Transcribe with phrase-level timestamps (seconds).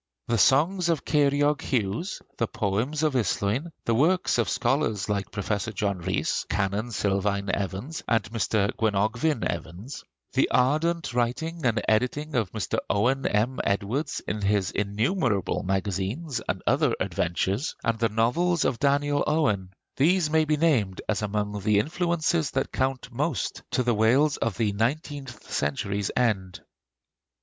[0.27, 5.71] The songs of Ceiriog Hughes, the poems of Islwyn, the works of scholars like Professor
[5.71, 8.73] John Rhys, Canon Silvain Evans, and Mr.
[8.77, 10.03] Gwenogfvyn Evans;
[10.33, 12.79] the ardent writing and editing of Mr.
[12.89, 13.59] Owen M.
[13.63, 20.31] Edwards in his innumerable magazines and other adventures; and the novels of Daniel Owen, these
[20.31, 24.71] may be named as among the influences that count most to the Wales of the
[24.71, 26.59] nineteenth century's end.